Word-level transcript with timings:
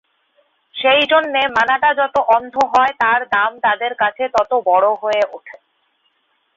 সেইজন্যে 0.75 1.41
মানাটা 1.55 1.89
যত 1.99 2.15
অন্ধ 2.35 2.55
হয় 2.71 2.93
তার 3.01 3.21
দাম 3.33 3.51
তাদের 3.65 3.91
কাছে 3.95 4.23
তত 4.35 4.51
বড়ো 4.67 4.91
হয়ে 5.01 5.23
ওঠে। 5.35 5.55